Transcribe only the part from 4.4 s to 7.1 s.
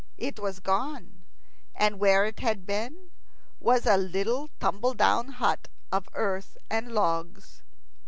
tumbledown hut of earth and